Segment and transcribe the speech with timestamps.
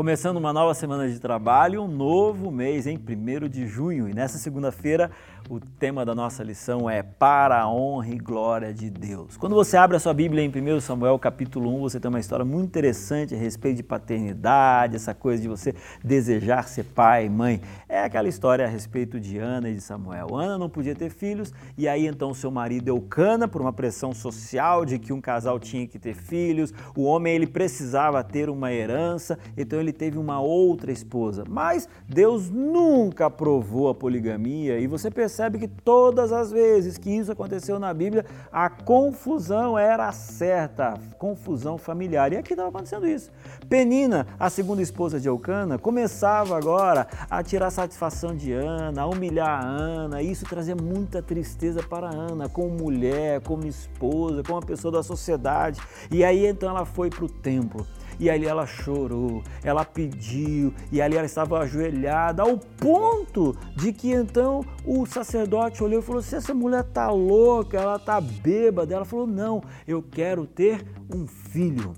[0.00, 4.08] Começando uma nova semana de trabalho, um novo mês em 1 de junho.
[4.08, 5.10] E nessa segunda-feira,
[5.46, 9.36] o tema da nossa lição é Para a honra e glória de Deus.
[9.36, 12.46] Quando você abre a sua Bíblia em 1 Samuel capítulo 1, você tem uma história
[12.46, 17.60] muito interessante a respeito de paternidade, essa coisa de você desejar ser pai mãe.
[17.86, 20.34] É aquela história a respeito de Ana e de Samuel.
[20.34, 24.86] Ana não podia ter filhos e aí então seu marido Eucana, por uma pressão social
[24.86, 29.38] de que um casal tinha que ter filhos, o homem ele precisava ter uma herança,
[29.56, 31.44] então ele teve uma outra esposa.
[31.48, 37.32] Mas Deus nunca aprovou a poligamia e você percebe que todas as vezes que isso
[37.32, 42.32] aconteceu na Bíblia, a confusão era certa, confusão familiar.
[42.32, 43.30] E aqui estava acontecendo isso.
[43.68, 49.48] Penina, a segunda esposa de Eucana, começava agora a tirar satisfação de Ana, a humilhar
[49.48, 50.22] a Ana.
[50.22, 55.02] E isso trazia muita tristeza para Ana, como mulher, como esposa, como uma pessoa da
[55.02, 55.80] sociedade.
[56.10, 57.86] E aí então ela foi para o templo.
[58.20, 64.12] E ali ela chorou, ela pediu, e ali ela estava ajoelhada, ao ponto de que
[64.12, 68.94] então o sacerdote olhou e falou: se essa mulher tá louca, ela tá bêbada.
[68.94, 71.94] Ela falou: não, eu quero ter um filho.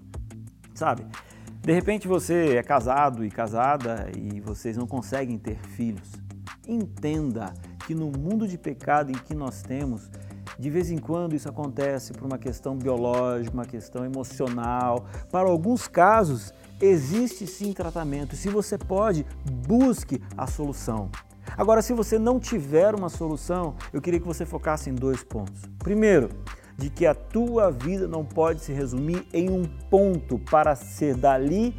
[0.73, 1.05] Sabe?
[1.61, 6.12] De repente você é casado e casada e vocês não conseguem ter filhos.
[6.67, 7.53] Entenda
[7.84, 10.09] que no mundo de pecado em que nós temos,
[10.62, 15.06] de vez em quando isso acontece por uma questão biológica, uma questão emocional.
[15.28, 18.36] Para alguns casos, existe sim tratamento.
[18.36, 19.27] Se você pode,
[19.66, 21.10] busque a solução.
[21.58, 25.62] Agora, se você não tiver uma solução, eu queria que você focasse em dois pontos.
[25.80, 26.28] Primeiro,
[26.78, 31.77] de que a tua vida não pode se resumir em um ponto para ser dali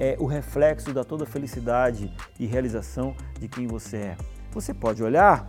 [0.00, 4.16] é, o reflexo da toda felicidade e realização de quem você é.
[4.50, 5.48] Você pode olhar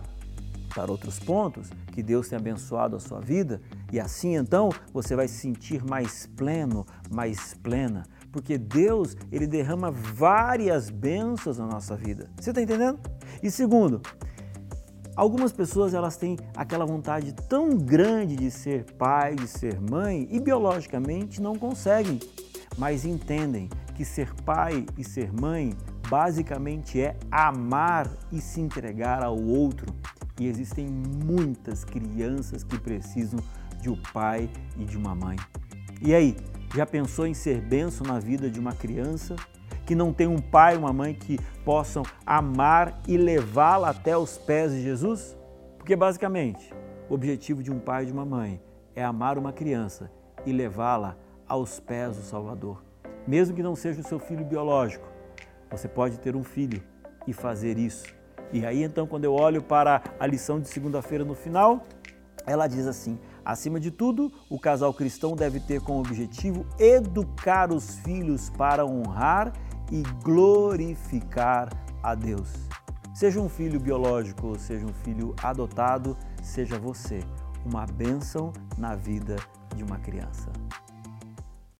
[0.76, 5.26] para outros pontos que Deus tem abençoado a sua vida e assim então você vai
[5.26, 12.30] se sentir mais pleno, mais plena, porque Deus ele derrama várias bênçãos na nossa vida.
[12.38, 13.00] Você está entendendo?
[13.42, 14.02] E segundo,
[15.16, 20.38] algumas pessoas elas têm aquela vontade tão grande de ser pai, de ser mãe e
[20.38, 22.20] biologicamente não conseguem,
[22.76, 25.74] mas entendem que ser pai e ser mãe
[26.10, 29.86] basicamente é amar e se entregar ao outro
[30.38, 33.40] e existem muitas crianças que precisam
[33.80, 35.36] de um pai e de uma mãe.
[36.02, 36.36] E aí,
[36.74, 39.36] já pensou em ser benção na vida de uma criança
[39.86, 44.36] que não tem um pai e uma mãe que possam amar e levá-la até os
[44.36, 45.36] pés de Jesus?
[45.78, 46.74] Porque basicamente,
[47.08, 48.60] o objetivo de um pai e de uma mãe
[48.94, 50.10] é amar uma criança
[50.44, 51.16] e levá-la
[51.48, 52.82] aos pés do Salvador.
[53.26, 55.06] Mesmo que não seja o seu filho biológico,
[55.70, 56.82] você pode ter um filho
[57.26, 58.14] e fazer isso
[58.52, 61.86] e aí então, quando eu olho para a lição de segunda-feira no final,
[62.46, 67.96] ela diz assim: acima de tudo, o casal cristão deve ter como objetivo educar os
[68.00, 69.52] filhos para honrar
[69.90, 71.68] e glorificar
[72.02, 72.50] a Deus.
[73.14, 77.20] Seja um filho biológico ou seja um filho adotado, seja você
[77.64, 79.36] uma bênção na vida
[79.74, 80.50] de uma criança.